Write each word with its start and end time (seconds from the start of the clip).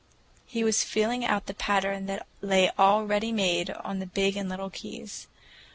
He 0.47 0.63
was 0.63 0.83
feeling 0.83 1.23
out 1.23 1.45
the 1.45 1.53
pattern 1.53 2.07
that 2.07 2.25
lay 2.41 2.71
all 2.75 3.05
ready 3.05 3.31
made 3.31 3.69
on 3.69 3.99
the 3.99 4.07
big 4.07 4.35
and 4.35 4.49
little 4.49 4.71
keys. 4.71 5.27